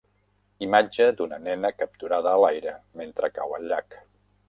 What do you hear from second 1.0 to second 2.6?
d'una nena capturada a